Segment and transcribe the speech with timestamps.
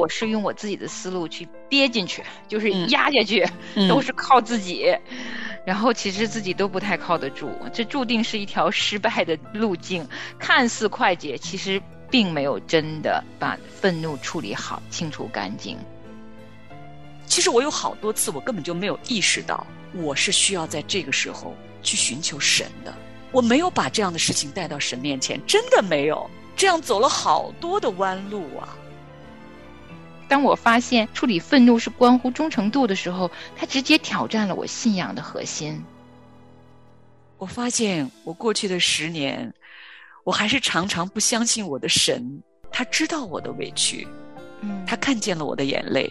[0.00, 4.96] 我是用我自己的思路去憋进去，就是嗯压下去，嗯 都是靠自己。
[5.66, 10.08] 然后其实自己都不太靠得住，这注定是一条失败的路径。
[10.38, 15.76] 看似快捷，其实并没有真的把愤怒处理好、清除干净。
[17.26, 22.92] 其实我有好多次，我根本就没有意识到，我是需要在这个时候去寻求神的。
[23.30, 26.28] 我没有把这样的事情带到神面前，真的没有。
[26.56, 28.76] 这样走了好多的弯路啊！
[30.30, 35.82] 当我发现处理愤怒是关乎忠诚度的时候，它直接挑战了我信仰的核心。
[37.36, 39.52] 我发现我过去的十年，
[40.22, 44.06] 我还是常常不相信我的神，他知道我的委屈，
[44.60, 46.08] 嗯他看见了我的眼泪，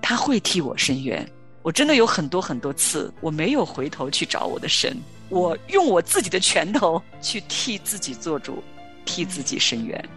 [0.00, 1.28] 他会替我伸冤。
[1.62, 4.96] 我真的有很多很多次，我没有回头去找我的神，
[5.28, 8.62] 我用我自己的拳头去替自己做主，
[9.04, 10.08] 替自己伸冤。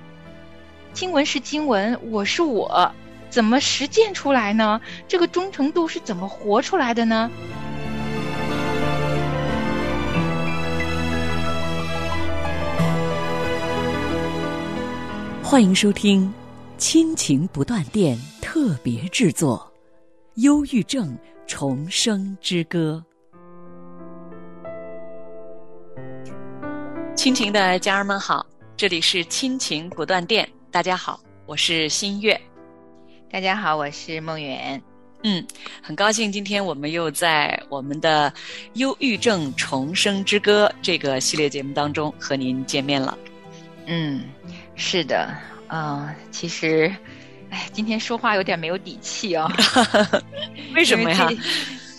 [0.94, 2.94] 经文是经文，我是我，
[3.34, 4.80] 怎么实践出来呢？
[5.08, 7.31] 这个忠诚度是怎么活出来的呢？
[15.42, 16.28] 欢迎收听
[16.78, 19.58] 《亲情不断电》特别制作
[20.44, 23.03] 《忧郁症重生之歌》。
[27.16, 28.45] 亲情的家人们好，
[28.78, 32.40] 这里是亲情不断电，大家好，我是新月。
[33.34, 34.80] 大家好，我是梦圆。
[35.23, 35.44] 嗯，
[35.81, 38.31] 很高兴今天我们又在我们的
[38.75, 43.17] 《忧郁症重生之歌》这个系列节目当中和您见面了。
[43.88, 44.23] 嗯，
[44.75, 45.36] 是的，
[45.67, 46.95] 啊、其实，
[47.50, 49.52] 哎，今天说话有点没有底气啊、
[50.75, 51.28] 为什么呀？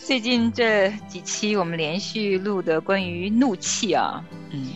[0.06, 4.68] 最近这几期我们连续录的关于怒气啊，嗯。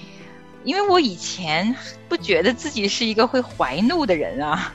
[0.65, 1.72] 因为我以前
[2.09, 4.75] 不觉得自己是一个会怀怒的人啊，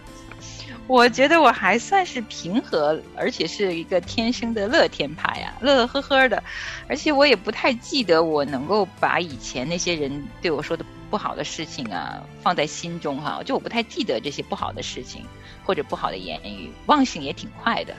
[0.86, 6.44] 我觉得我还算是平和，而且是一个天生的乐天派啊，乐乐呵呵的，
[6.88, 15.24] 而且我也不太记得我能够把以前那些人对我说的不好的事情啊放在心中哈、就我不太记得这些不好的事情
[15.66, 17.96] 或者不好的言语，忘性也挺快的，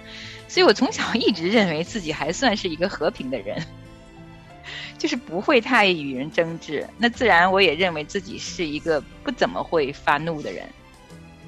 [0.47, 3.65] 所以我从小一直认为自己还算是一个和平的人。
[4.97, 10.67] 就是不会太与人争执，那自然我也认为自己是一个不怎么会发怒的人，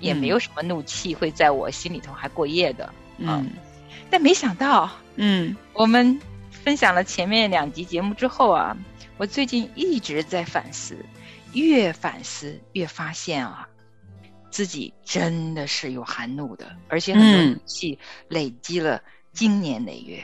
[0.00, 2.92] 也没有什么怒气会在我心里头还过夜的。
[3.18, 3.50] 嗯
[4.10, 6.20] 但没想到，嗯我们
[6.50, 8.76] 分享了前面两集节目之后啊，
[9.16, 10.96] 我最近一直在反思，
[11.52, 13.68] 越反思越发现啊，
[14.50, 19.02] 自己真的是有含怒的，而且很多嗯怒气累积了
[19.32, 20.22] 经年累月。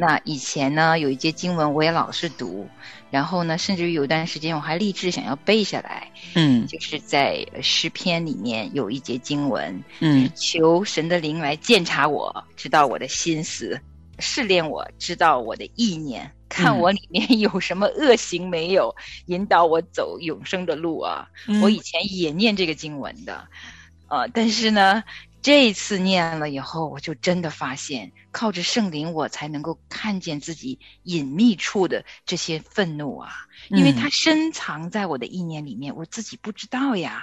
[0.00, 2.68] 那以前呢，有一节经文我也老是读，
[3.10, 6.64] 然后呢，甚至于有一段时间我还立志想要背下来，嗯。
[6.68, 10.30] 就是在诗篇里面有一节经文，嗯。
[10.36, 13.80] 求神的灵来鉴察我，知道我的心思，
[14.20, 18.94] 试炼我，知道我的意念，看我里面有什么恶行没有，
[19.26, 21.28] 引导我走永生的路啊！
[21.48, 21.60] 嗯。
[21.60, 23.48] 我以前也念这个经文的，
[24.06, 25.02] 呃，但是呢，
[25.40, 33.30] 这一次念了以后，我就真的发现，靠着圣灵，我才能够看见自己隐秘处的这些愤怒啊，
[33.70, 37.22] 因为嗯它深藏在我的意念里面，我自己不知道呀。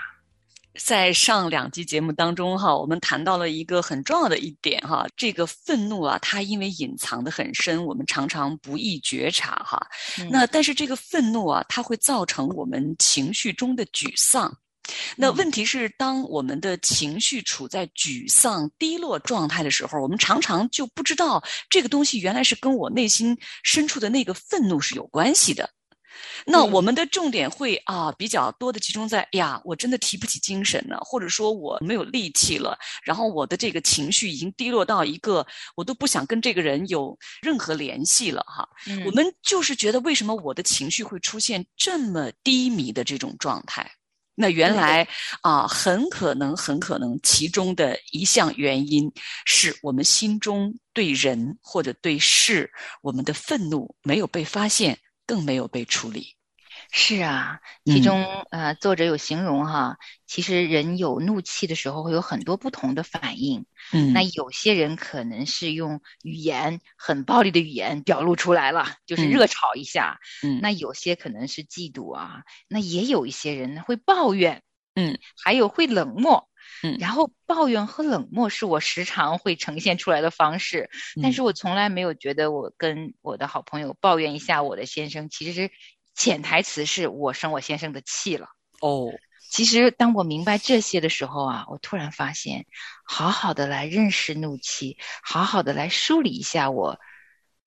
[0.78, 9.80] 在上两集节目当中哈，我们谈到了一个很重要的一点哈，这个愤怒啊，它因为隐藏的很深，我们常常不易觉察哈。
[10.20, 14.58] 嗯那但是这个愤怒啊，它会造成我们情绪中的沮丧。
[15.16, 25.70] 那嗯问题是，当我们的情绪处在沮丧、低落状态的时候，我们常常就不知道这个东西原来是跟我内心深处的那个愤怒是有关系的。
[26.46, 38.68] 那嗯我们的重点会啊比较多的集中在，哎呀，我真的提不起精神了，或者说我没有力气了，然后我的这个情绪已经低落到一个我都不想跟这个人有任何联系了哈。
[38.88, 43.90] 嗯我们就是觉得为什么我的情绪会出现这么低迷的这种状态？
[44.36, 45.08] 那原来
[45.42, 49.10] 啊，很可能，很可能其中的一项原因
[49.46, 52.70] 是我们心中对人或者对事，
[53.02, 56.35] 我们的愤怒没有被发现，更没有被处理。
[56.98, 63.66] 是啊，嗯其中、呃，作者有形容哈，其实人有怒气的时候会有很多不同的反应。
[63.92, 70.20] 嗯那有些人可能是用语言很暴力的语言表露出来了，就是嗯热吵一下。
[70.42, 74.64] 嗯那有些可能是嫉妒啊，那也有一些人会抱怨，
[74.96, 76.48] 嗯，还有会冷漠。
[76.82, 80.90] 嗯然后抱怨和冷漠是我时常会呈现出来的方式，
[81.22, 85.70] 但嗯是我从来没有觉得我跟我的好朋友抱怨一下我的先生，其实
[86.16, 88.48] 潜台词是我生我先生的气了。
[88.82, 89.12] 哦，
[89.50, 92.66] 其实当我明白这些的时候啊，我突然发现，
[93.06, 97.00] 好好的来认识怒气，好好的来梳理一下我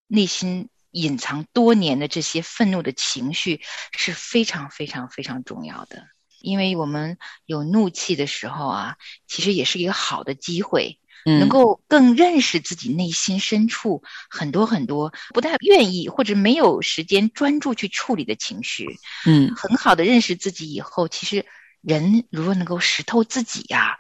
[0.06, 3.60] 内心隐藏多年的这些愤怒的情绪，
[3.92, 6.06] 是非常非常非常重要的。
[6.40, 8.96] 因为我们有怒气的时候啊，
[9.26, 11.00] 其实也是一个好的机会。
[11.36, 18.86] 能够更认识自己内心深处很多很多不太愿意或者没有时间专注去处理的情绪，
[19.26, 21.44] 嗯，很好的认识自己以后，其实
[21.80, 23.98] 人如果能够识透自己呀。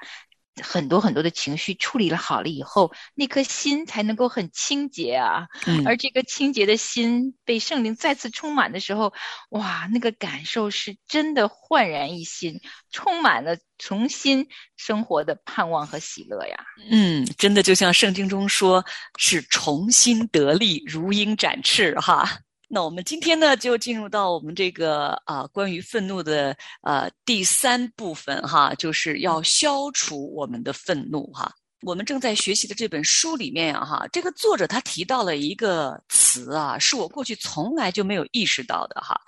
[0.62, 5.48] 很多很多的情绪处理了好了以后，那颗心才能够很清洁啊。
[5.66, 9.12] 嗯，而这个清洁的心被圣灵再次充满的时候，
[9.50, 12.60] 哇，那个感受是真的焕然一新，
[12.90, 16.56] 充满了重新生活的盼望和喜乐呀。
[16.90, 18.84] 嗯，真的就像圣经中说，
[19.16, 22.40] 是重新得力，如鹰展翅哈。
[22.70, 31.50] 那我们今天呢，就进入到我们这个啊，关于愤怒的呃第三部分哈，就是要消除我们的愤怒哈。
[31.82, 39.18] 我们正在学习的这本书里面呀哈，这个作者他提到了一个词啊，是我过去从来就没有意识到的哈。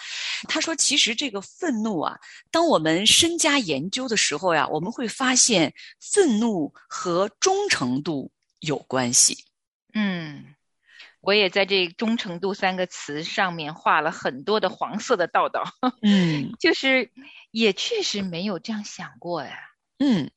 [0.48, 2.18] 他说，其实这个愤怒啊，
[2.50, 9.44] 当我们深加研究的时候呀，我们会发现愤怒和忠诚度有关系。
[9.94, 10.49] 嗯。
[11.20, 15.64] 我也在这“忠诚度”三个词上面画了很多的黄色的道道。
[16.02, 17.10] 嗯，就是
[17.50, 19.58] 也确实没有这样想过呀。
[19.98, 20.30] 嗯，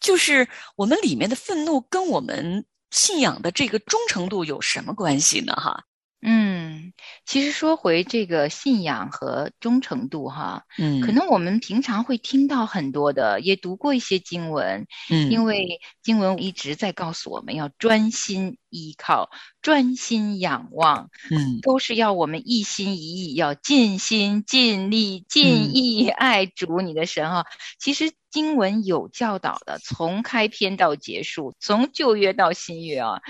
[0.00, 5.52] 就是我们里面的愤怒跟我们信仰的这个忠诚度有什么关系呢？
[5.54, 5.84] 哈。
[6.22, 6.92] 嗯，
[7.24, 19.30] 其实说回这个信仰和忠诚度哈，嗯，可能我们平常会听到很多的，也读过一些经文，嗯，因为经文一直在告诉我们要专心依靠、
[19.62, 27.46] 专心仰望，嗯，都是要我们一心一意，要尽心尽力尽意爱主你的神哈。
[27.78, 33.20] 其实经文有教导的，从开篇到结束，从旧约到新约啊。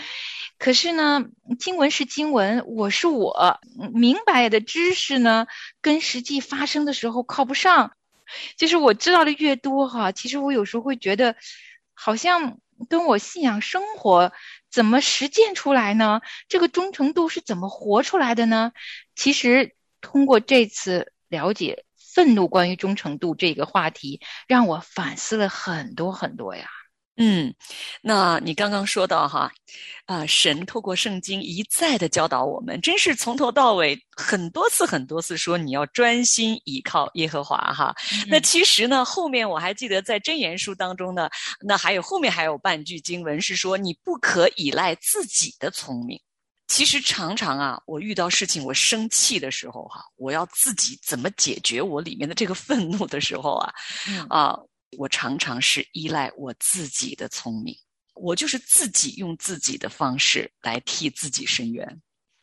[0.59, 1.25] 可是呢，
[1.59, 3.61] 经文是经文，我是我，
[3.95, 5.47] 明白的知识呢，
[5.81, 7.93] 跟实际发生的时候靠不上。
[8.57, 11.35] 就是我知道的越多哈，其实我有时候会觉得，
[11.95, 12.59] 好像
[12.89, 14.33] 跟我信仰生活
[14.70, 16.20] 怎么实践出来呢？
[16.49, 18.72] 这个忠诚度是怎么活出来的呢？
[19.17, 21.84] 其实通过这次了解
[22.14, 26.80] 愤怒关于忠诚度这个话题，让我反思了很多很多呀。
[27.22, 27.55] 嗯，
[28.00, 29.52] 那你刚刚说到哈，
[30.06, 37.94] 啊，神透过圣经一再的教导我们，真是从头到尾很多次很多次说你要专心倚靠耶和华哈。
[38.26, 41.28] 那其实呢，后面我还记得在箴言书当中呢，
[41.61, 46.19] 那还有后面还有半句经文是说你不可依赖自己的聪明。
[46.69, 53.75] 其实常常啊，我遇到事情我生气的时候哈，我要自己怎么解决我里面的这个愤怒的时候啊，
[54.31, 54.58] 啊。
[54.99, 57.77] 我常常是依赖我自己的聪明，
[58.15, 62.01] 我就是自己用自己的方式来替自己伸冤。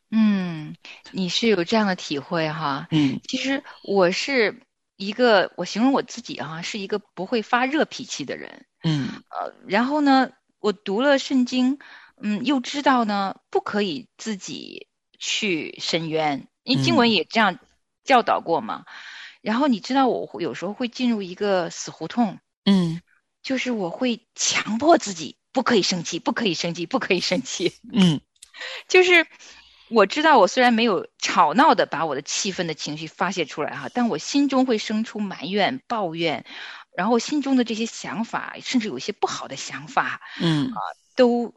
[0.10, 0.76] 嗯，
[1.12, 2.88] 你是有这样的体会哈？
[2.92, 4.62] 嗯，其实我是
[4.96, 8.66] 一个，我形容我自己啊，是一个不会发热脾气的人。
[8.84, 11.78] 嗯，呃，然后呢，我读了圣经，
[12.22, 14.88] 嗯，又知道呢，不可以自己
[15.20, 17.60] 去伸冤，因为经文也这样
[18.06, 18.86] 教导过嘛。
[19.48, 23.01] 然后你知道，我会有时候会进入一个死胡同，嗯，
[23.42, 28.20] 就是我会强迫自己不可以生气，不可以生气，不可以生气，嗯，
[28.89, 29.25] 就是
[29.88, 36.44] 我知道，我虽然没有吵闹的把我的气愤的情绪发泄出来哈，但我心中会生出埋怨、抱怨，
[36.94, 40.74] 然后心中的这些想法，甚至有一些不好的想法，嗯。
[40.74, 40.75] 啊，
[41.16, 41.54] 都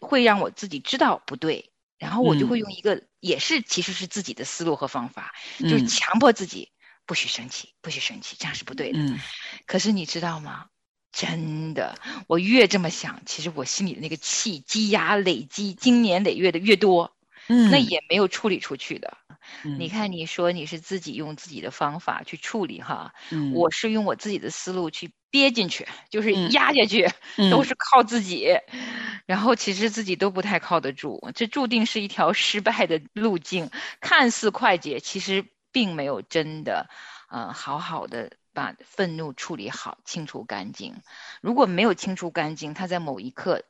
[0.00, 6.72] 会让我自己知道不对，然后我就会用一个也是其实是自己的思路和方法，就是强迫自己。
[7.10, 9.00] 不许生气，不许生气，这样是不对的。
[9.00, 9.18] 嗯，
[9.66, 10.66] 可是你知道吗？
[11.10, 11.98] 真的，
[12.28, 17.16] 我越这么想，其实我心里的那个气积压累积，经年累月的越多，
[17.48, 19.16] 嗯，那也没有处理出去的。
[19.64, 28.46] 嗯，你看，你说你是自己用自己的方法去处理哈，嗯，我是用我自己的思路去憋进去，就是压下去，嗯， 都是靠自己，
[29.26, 33.68] 然后其实自己都不太靠得住，这注定是一条失败的路径。
[34.00, 35.44] 看似快捷，其实。
[35.72, 36.88] 并没有真的，
[37.28, 41.02] 呃，好好的把愤怒处理好、清除干净。
[41.40, 43.64] 如果没有清除干净，它在某一刻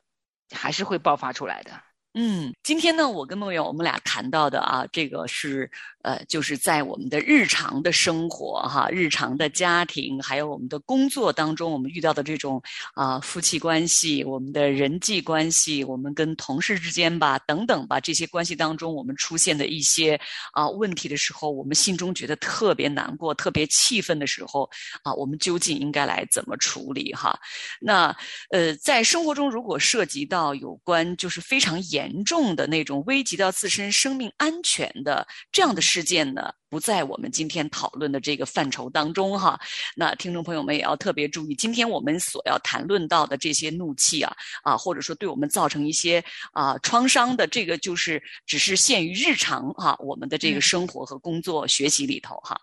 [0.51, 1.90] 还是会爆发出来的。
[2.13, 12.61] 嗯，今天呢，我跟梦圆我们俩谈到的啊，这个是呃，就是在我们的日常的生活哈，日常的家庭，还有我们的工作当中，我们遇到的这种
[12.95, 20.19] 啊夫妻关系，我们的人际关系，我们跟同事之间吧，等等吧，这些关系当中，我们出现的一些
[20.51, 24.69] 啊问题的时候，我们心中觉得特别难过、特别气愤的时候
[25.03, 27.39] 啊，我们究竟应该来怎么处理哈？
[27.79, 28.13] 那
[28.49, 32.00] 呃，在生活中如果涉及到有关就是非常严。
[32.01, 39.59] 严重的那种危及到自身生命安全的这样的事件呢，不在我们今天讨论的这个范畴当中哈。
[39.95, 52.59] 那听众朋友们也要特别注意，今天我们所要谈论到的这些怒气啊啊，或者说对我们造成一些啊创伤的这个，就是只是限于日常哈，我们的这个生活和工作学习里头哈。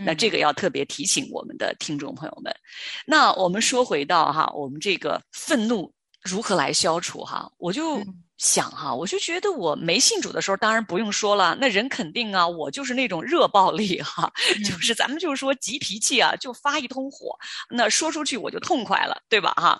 [0.00, 2.52] 那这个要特别提醒我们的听众朋友们。
[3.06, 5.90] 那我们说回到哈，我们这个愤怒
[6.22, 8.02] 如何来消除哈，我就。
[8.40, 14.32] 想哈，我就觉得我没信主的时候，当然不用说了，那人肯定啊，我就是那种热暴力哈，
[14.64, 19.78] 就是咱们就是说急脾气啊，就发一通火，那说出去我就痛快了，对吧哈？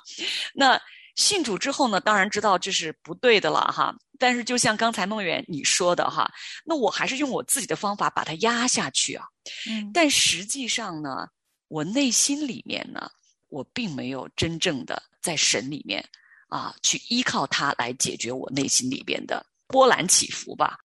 [0.53, 0.79] 那
[1.17, 6.31] 信主之后呢，当然知道这是不对的了哈，但是就像刚才梦远你说的哈，
[6.67, 9.25] 那我还是用我自己的方法把它压下去啊，
[9.71, 11.27] 嗯，但实际上呢，
[11.69, 13.11] 我内心里面呢，
[13.49, 16.07] 我并没有真正的在神里面。
[16.51, 20.79] 啊，去依靠它来解决我内心里边的波澜起伏吧。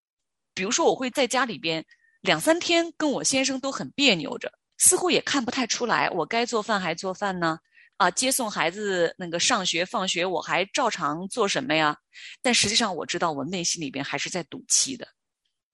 [0.54, 1.84] 比如说，我会在家里边
[2.20, 7.58] 两三天跟我先生都很别扭着，似乎也看不太出来，我该做饭还做饭呢。
[7.96, 11.96] 啊，接送孩子那个上学放学，我还照常做什么呀？
[12.42, 15.08] 但实际上，我知道我内心里边还是在赌气的。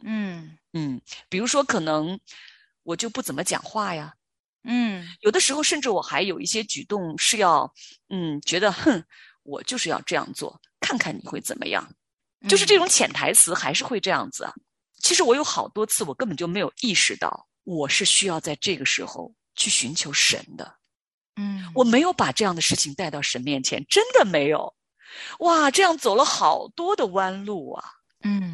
[0.05, 2.19] 嗯嗯，比如说，可能
[2.85, 4.15] 我就不怎么讲话呀。
[4.65, 7.73] 嗯，有的时候甚至我还有一些举动是要，
[8.09, 9.03] 嗯，觉得哼。
[9.43, 11.87] 我就是要这样做，看看你会怎么样。
[12.49, 14.53] 就是这种潜台词还是会这样子啊。
[15.03, 20.77] 其实我有好多次，我根本就没有意识到，我是需要在这个时候去寻求神的。
[21.37, 24.75] 嗯，我没有把这样的事情带到神面前，真的没有。
[25.41, 27.85] 哇，这样走了好多的弯路啊。
[28.25, 28.50] 嗯。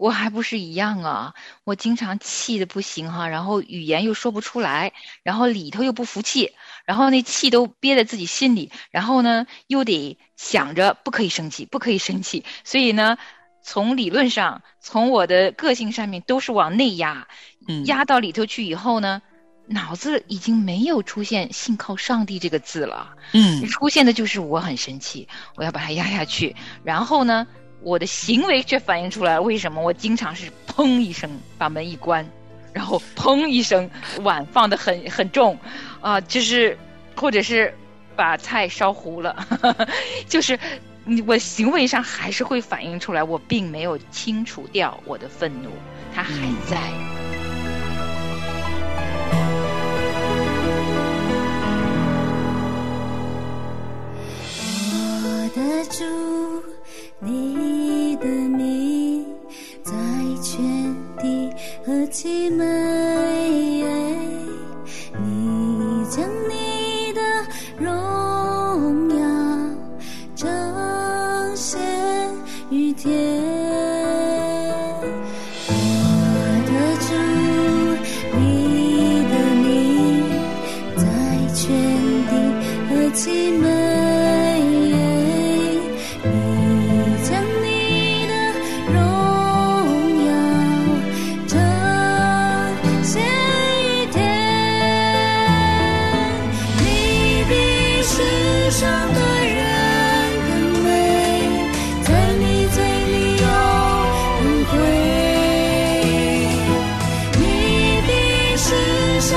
[0.00, 1.34] 我还不是一样啊！
[1.62, 6.54] 我经常气的不行哈，然后语言又说不出来，然后里头又不服气，
[6.86, 13.18] 然后那气都憋在自己心里，然后呢又得想着不可以生气，不可以生气，所以呢，
[13.62, 17.28] 从理论上，从我的个性上面都是往内压，
[17.84, 19.20] 压到里头去以后呢，
[19.66, 27.46] 脑子已经没有出现“信靠上帝”这个字了，嗯，出现的就是我很生气，我要把它压下去，然后呢。
[27.82, 32.28] 我的行为却反映出来，为什么我经常是砰一声把门一关，
[32.72, 33.90] 然后砰一声
[34.22, 35.58] 碗放的很很重，
[36.00, 36.76] 啊，就是
[37.16, 37.74] 或者是
[38.14, 39.34] 把菜烧糊了，
[40.28, 40.58] 就是
[41.26, 45.70] 我行为上还是会反映出来，我并没有清除掉我的愤怒，
[46.14, 46.32] 它还
[46.68, 46.78] 在。
[55.22, 56.39] 我的主。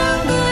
[0.03, 0.42] Thank you.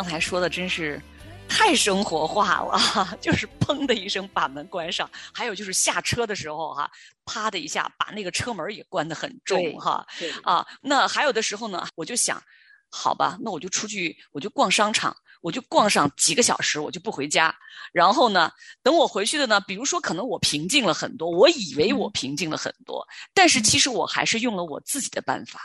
[0.00, 0.98] 刚才说的真是
[1.46, 2.80] 太生活化了，
[3.20, 6.90] 就是砰的一声把门关上，还有就是下车的时候哈，
[7.26, 10.06] 啪的一下把那个车门也关得很重哈。
[10.42, 12.42] 啊，那还有的时候呢，我就想，
[12.90, 15.14] 好吧，那我就出去，我就逛商场。
[15.42, 17.54] 我就逛上几个小时，我就不回家。
[17.92, 18.50] 然后呢，
[18.82, 25.60] 等我回去的呢，比如说可能我平静了很多，我以为我平静了很多，但是其实我还是用了我自己的办法。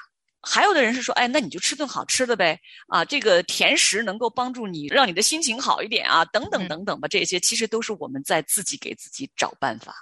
[0.45, 9.95] 还有的人是说，哎，那你就吃顿好吃的呗，啊，这个甜食能够帮助你让你的心情好一点啊，等等等等吧，这些其实都是我们在自己给自己找办法。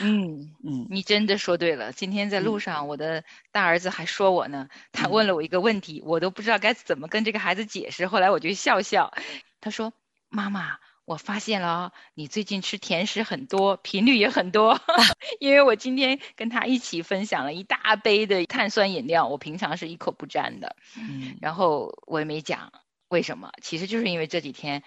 [0.00, 1.92] 嗯嗯，你真的说对了。
[1.92, 8.06] 今天在路上，我的大儿子还说我呢，他问了我一个问题，我都不知道该怎么跟这个孩子解释。
[8.06, 9.12] 后来我就笑笑，
[9.60, 9.92] 他说
[10.28, 14.80] ：“妈妈，我发现了，你最近吃甜食很多，频率也很多。
[15.40, 20.76] 因为我今天跟他一起分享了一大杯的碳酸饮料，我平常是一口不沾的。
[20.96, 22.72] 嗯，然后我也没讲
[23.08, 24.82] 为什么，其实就是因为这几天。”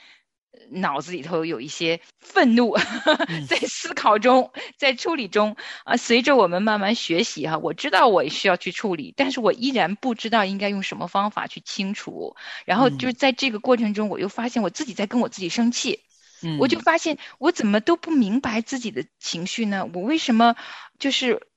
[0.71, 2.78] 脑子里头有一些愤怒，
[3.45, 5.97] 在思考中，在处理中啊。
[5.97, 12.38] 随着我们慢慢学习哈，我知道我需要去处理，但是我依然不知道应该用什么方法去清除。
[12.65, 15.99] 然后就是在这个过程中，我又发现我自己在跟我自己生气。
[16.41, 19.89] 嗯，我就发现我怎么都不明白自己的情绪呢？
[19.93, 20.56] 我为什么
[21.00, 21.48] 就是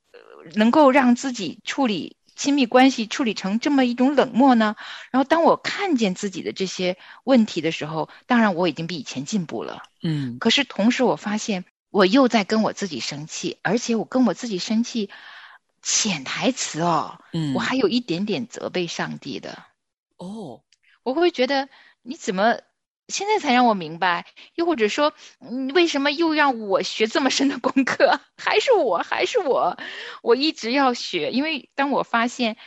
[0.55, 2.17] 能够让自己处理？
[2.38, 4.77] 亲密关系处理成这么一种冷漠呢？
[5.11, 9.83] 然后当我看见自己的这些问题的时候，当然我已经比以前进步了。
[10.05, 15.11] 嗯，可是同时我发现我又在跟我自己生气，而且我跟我自己生气，
[15.83, 19.64] 潜台词哦，嗯，我还有一点点责备上帝的。
[20.17, 20.62] 哦，
[21.03, 21.69] 我会觉得
[22.03, 22.61] 你怎么？
[23.09, 28.21] 现在才让我明白，又或者说，嗯，为什么又让我学这么深的功课？
[28.37, 29.79] 还是我，还是我，
[30.23, 31.31] 我一直要学。
[31.31, 32.59] 因为当我发现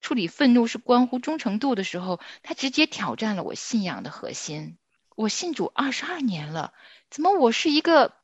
[0.00, 4.78] 处理愤怒是关乎忠诚度的时候，它直接挑战了我信仰的核心。
[5.14, 6.72] 我信主二十二年了，
[7.10, 8.14] 怎么我是一个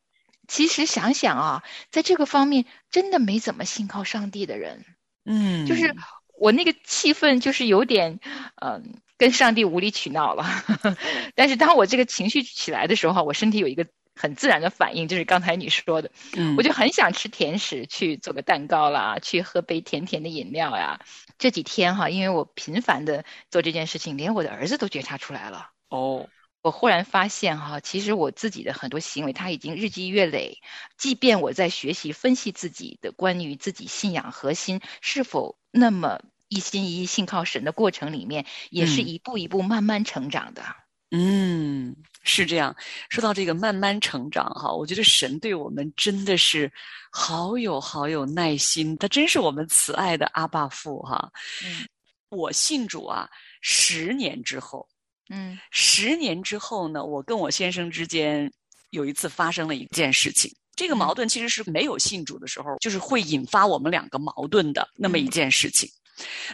[0.48, 4.86] 其实想想啊，在这个方面真的没怎么信靠上帝的人？
[5.26, 5.94] 嗯，就是
[6.38, 8.20] 我那个气氛就是有点，
[8.54, 8.94] 嗯。
[9.22, 10.44] 跟上帝无理取闹了，
[11.36, 16.10] 但是当我这个情绪起来的时候，我身体有一个很自然的反应，就是刚才你说的，
[16.56, 20.98] 我就很想吃甜食，去做个蛋糕啦，去喝杯甜甜的饮料呀。
[21.38, 25.70] 这几天哈，因为我频繁的做这件事情，连我的儿子都觉察出来了。
[25.88, 26.28] 哦，
[26.60, 30.58] 我忽然发现哈，其实我自己的很多行为，他已经日积月累。
[30.98, 36.18] 即便我在学习分析自己的关于自己信仰核心是否那么。
[36.52, 40.62] 一心一意信靠神的过程里面，也是一步一步慢慢成长的。
[41.10, 42.76] 嗯，是这样。
[43.08, 46.70] 说到这个慢慢成长哈，我觉得神对我们真的是
[47.10, 51.30] 好有好有耐心，他真是我们慈爱的阿爸父哈。
[51.64, 51.86] 嗯，
[52.28, 53.26] 我信主啊，
[53.62, 54.86] 十年之后，
[55.30, 58.50] 嗯，十年之后呢，我跟我先生之间
[58.90, 65.88] 有一次发生了一件事情，这个矛盾其实是没有信主的时候，就是会引发我们两个矛盾的那么一件事情。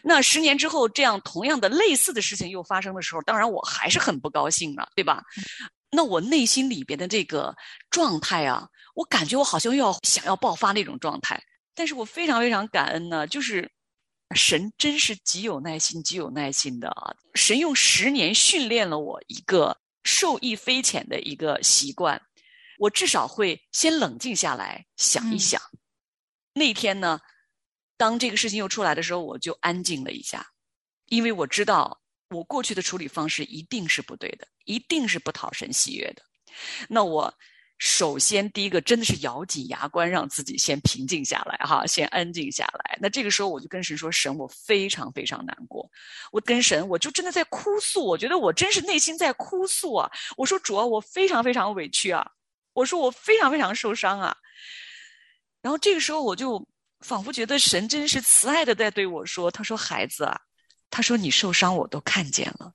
[0.02, 5.22] 那十年之后，这样同样的类似的事情又发生的时候，当然我还是很不高兴了，对吧？
[5.90, 7.54] 那我内心里边的这个
[7.90, 11.42] 状态啊，我感觉我好像又要想要爆发那种状态。
[11.74, 13.70] 但是我非常非常感恩呢，就是
[14.34, 17.14] 神真是极有耐心、极有耐心的啊！
[17.34, 22.20] 神用十年训练了我一个受益匪浅的一个习惯，
[22.78, 25.60] 我至少会先冷静下来想一想。
[26.52, 27.18] 那天呢？
[27.98, 30.46] 当这个事情又出来的时候，我就安静了一下，
[31.06, 36.22] 因为我知道我过去的处理方式一定是不对的，一定是不讨神喜悦的。
[36.88, 37.34] 那我
[37.78, 42.96] 首先第一个真的是咬紧牙关，让自己先平静下来，哈，先安静下来。
[43.00, 45.90] 那这个时候我就跟神说：“神，我非常非常难过。”
[46.32, 50.10] 我跟神，我就真的在哭诉，我觉得我真是内心在哭诉啊。
[50.36, 52.30] 我说：“主啊，我非常非常委屈啊。”
[52.74, 54.36] 我说：“我非常非常受伤啊。”
[55.62, 56.64] 然后这个时候我就。
[57.00, 60.40] 仿佛觉得神真是慈爱的在对我说：“他说孩子啊，
[60.90, 62.74] 他说你受伤我都看见了，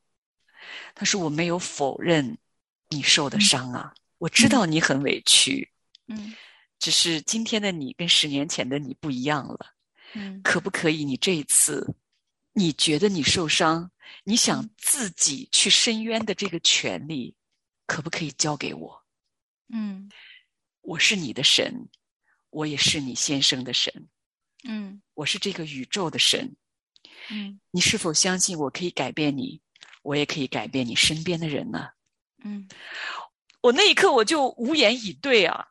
[0.96, 2.38] 他说我没有否认
[2.90, 5.70] 你受的伤啊，我知道你很委屈，
[6.08, 6.34] 嗯，
[6.80, 9.74] 只是今天的你跟十年前的你不一样了，
[10.14, 11.96] 嗯，可不可以你这一次
[12.54, 13.92] 你觉得你受伤，
[14.24, 17.36] 你想自己去伸冤的这个权利，
[17.88, 19.04] 可不可以交给我？
[19.74, 20.10] 嗯，
[20.82, 21.90] 我是你的神，
[22.54, 24.08] 我也是你先生的神。”
[24.66, 26.56] 嗯，我是这个宇宙的神。
[27.30, 29.62] 嗯，你是否相信我可以改变你？
[30.04, 31.90] 我也可以改变你身边的人呢？
[32.44, 32.68] 嗯，
[33.62, 35.68] 我那一刻我就无言以对啊！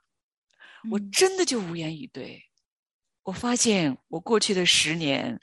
[0.91, 2.43] 我真的就无言以对。
[3.25, 5.41] 我发现我过去的十年，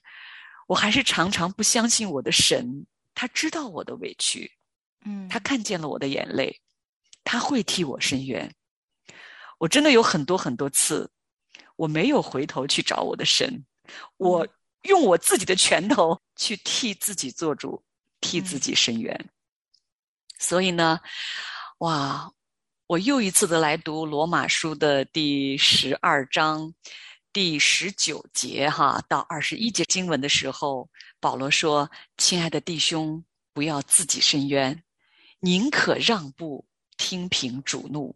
[0.67, 4.51] 我还是常常不相信我的神，他知道我的委屈，
[5.05, 6.59] 嗯，他看见了我的眼泪，
[7.23, 8.53] 他会替我伸冤。
[9.59, 11.09] 我真的有很多很多次，
[11.79, 13.63] 我没有回头去找我的神，
[14.17, 14.45] 我
[14.81, 17.81] 用我自己的拳头 去替自己做主，
[18.19, 19.29] 替自己伸冤。
[20.37, 20.99] 所以呢，
[21.77, 22.29] 哇，
[22.85, 26.73] 我又一次的来读罗马书的第十二章
[27.31, 30.89] 第十九节哈到二十一节经文的时候，
[31.21, 34.83] 保罗说：“亲爱的弟兄，不要自己伸冤，
[35.39, 38.13] 宁可让步，听凭主怒。”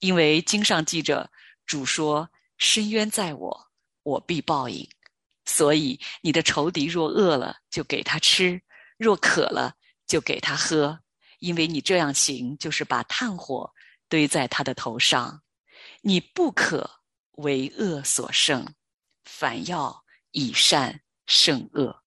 [0.00, 1.30] 因为经上记着，
[1.64, 3.66] 主说：“深渊在我，
[4.02, 4.88] 我必报应。”
[5.46, 8.58] 所以你的仇敌若饿了，就给他吃；
[8.96, 11.00] 若渴了，就给他喝。
[11.40, 13.70] 因为你这样行，就是把炭火
[14.08, 15.42] 堆在他的头上。
[16.00, 18.74] 你不可为恶所胜，
[19.24, 22.03] 反要以善胜恶。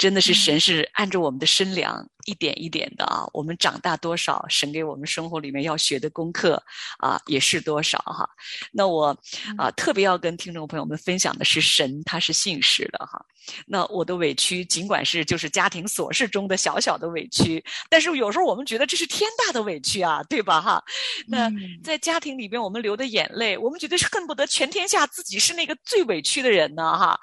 [0.00, 6.62] 真的是神是按着我们的身量一点一点的啊，我们长大多少，神给我们生活里面要学的功课
[7.00, 8.26] 啊，也是多少哈。
[8.72, 9.14] 那我
[9.58, 13.22] 啊特别要跟听众朋友们分享的是，神他是信实的哈。
[13.66, 20.82] 那我的委屈，尽管是就是家庭琐事中的小小的委屈，但是有时候我们觉得这是天大的委屈啊，对吧哈？
[21.26, 21.50] 那
[21.84, 27.20] 在家庭里边我们流的眼泪，我们觉得是恨不得全天下自己是那个最委屈的人呢哈。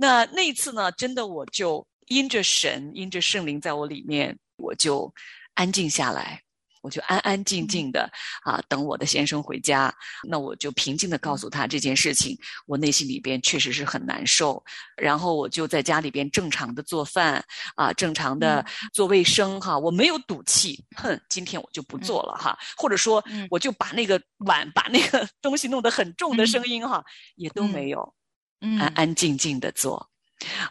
[0.00, 5.12] 那那一次呢，真的我就因着神，因着圣灵在我里面，我就
[5.52, 6.40] 安静下来，
[6.80, 8.10] 我就安安静静的
[8.42, 9.94] 啊，等我的先生回家。
[10.26, 12.34] 那我就平静的告诉他这件事情，
[12.66, 14.64] 我内心里边确实是很难受。
[14.96, 17.44] 然后我就在家里边正常的做饭
[17.76, 27.04] 啊，正常的做卫生哈，我没有赌气，哼，今天我就不做了哈，或者说我就把那个碗把那个 东西弄得很重的声音哈，
[27.36, 28.14] 也都没有。
[28.60, 30.10] 安安静静的做，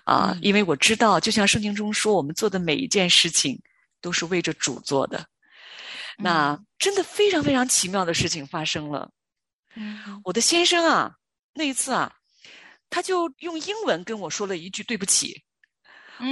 [0.04, 3.60] 啊，因为我知道，就像圣经中说，我们做的每一件事情
[3.99, 5.25] 都是为着主做的。
[6.19, 9.10] 那真的非常非常奇妙的事情发生了。
[10.23, 11.15] 我的先生啊，
[11.54, 12.13] 那一次啊，
[12.91, 15.43] 他就用英文跟我说了一句对不起。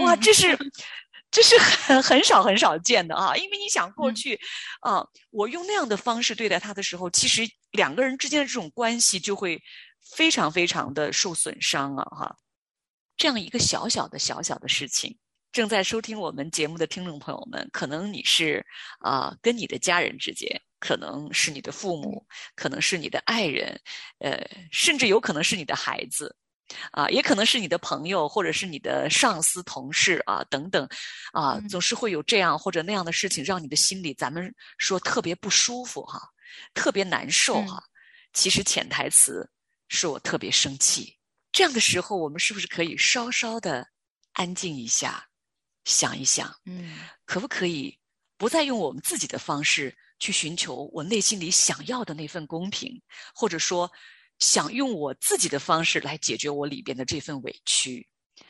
[0.02, 0.56] 哇，这是
[1.32, 3.36] 这是很很少很少见的啊！
[3.36, 4.40] 因为你想过去
[4.82, 9.60] 啊，我用那样的方式对待他的时候，其实两个人之间的这种关系就会。
[10.16, 12.04] 非常非常的受损伤啊！
[12.06, 12.38] 哈，
[13.16, 15.18] 这样一个小小的小小的事情，
[15.52, 18.66] 正在收听我们节目的听众朋友们，可能你是
[19.00, 23.80] 啊，跟你的家人之间，可能是你的父母，可能是你的爱人，
[24.20, 24.40] 呃，
[24.72, 26.36] 甚至有可能是你的孩子，
[26.92, 30.88] 啊，也可能是你的朋友，或者是你的上司、同事啊等等，
[31.34, 36.22] 啊，总是会有这样或者那样的事情，让你的心里咱们说特别不舒服哈，
[36.74, 37.84] 特别难受哈。
[38.34, 39.50] 其实潜台词。
[39.90, 41.18] 是我特别生气，
[41.52, 43.88] 这样的时候，我们是不是可以稍稍的
[44.34, 45.28] 安静一下，
[45.86, 47.98] 想一想，嗯，可不可以
[48.38, 53.02] 不再用我们自己的方式去寻求我内心里想要的那份公平，
[53.34, 53.92] 或者说
[54.40, 58.08] 想用我自己的方式来解决我里边的这份委屈，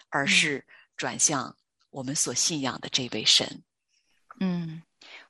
[0.10, 1.56] 而是转向
[1.92, 3.64] 我们所信仰的这位神？
[4.40, 4.82] 嗯，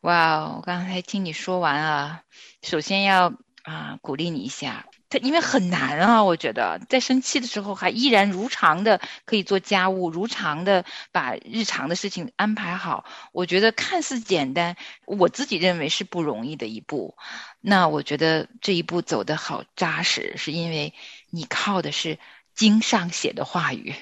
[0.01, 2.23] 哇，我刚才听你说完啊，
[2.61, 3.31] 首先要
[3.63, 4.87] 啊鼓励你一下。
[5.09, 13.05] 他因为很难啊，我觉得在生气的时候还依然如常的可以做家务，如常的把日常的事情安排好。
[13.31, 17.15] 我觉得看似简单，我自己认为是不容易的一步。
[17.61, 20.93] 那我觉得这一步走得好扎实，是因为
[21.29, 22.19] 你靠的是
[22.53, 23.95] 经上写的话语，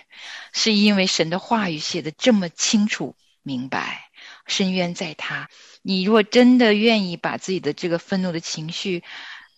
[0.53, 4.09] 是因为神的话语写的这么清楚明白。
[4.47, 5.49] 深渊在他，
[5.83, 9.03] 你若真的愿意把自己的这个愤怒的情绪。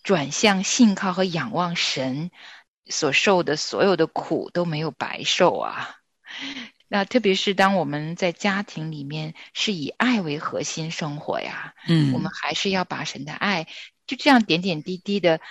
[0.08, 2.30] 转向信靠和仰望神，
[2.86, 5.96] 所受的所有的苦都没有白受啊！
[6.88, 13.66] 那特别是当我们在家庭里面是以爱为核心生活呀，嗯，我们还是要把神的爱
[14.06, 15.42] 就这样点点滴滴的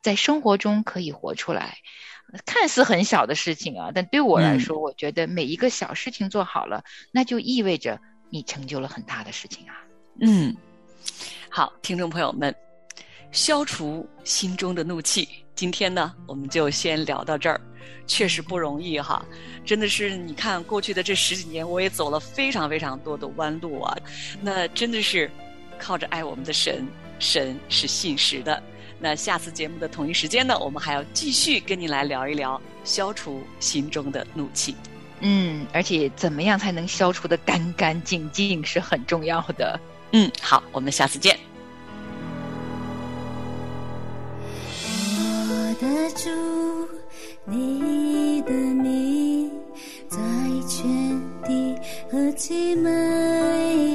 [0.00, 1.78] 在生活中可以活出来。
[2.46, 8.00] 看似很小的事情啊，但对我来说，我觉得每一个小事情做好了，那就意味着
[8.30, 9.74] 你成就了很大的事情啊。
[10.20, 10.56] 嗯，
[11.50, 12.54] 好，听众朋友们。
[13.34, 15.28] 消除心中的怒气。
[15.56, 17.60] 今天呢，我们就先聊到这儿。
[18.06, 19.24] 确实不容易哈，
[19.64, 23.96] 真的是你看过去的这十几年，我也走了非常非常多的弯路啊。
[24.40, 25.28] 那真的是
[25.80, 26.86] 靠着爱我们的神，
[27.18, 28.62] 神是信实的。
[29.00, 34.76] 那下次节目的同一时间呢，我们还要继续跟你来聊一聊消除心中的怒气。
[35.20, 39.80] 嗯，而且怎么样才能消除的干干净净是很重要的。
[40.12, 41.36] 嗯，好，我们下次见。
[45.84, 46.30] 得住，
[47.44, 49.50] 你的名
[50.08, 50.18] 在
[50.66, 51.76] 全地
[52.10, 53.93] 何其美。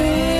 [0.00, 0.39] free.